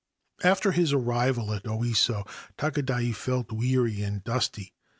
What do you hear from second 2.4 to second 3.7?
Takadai felt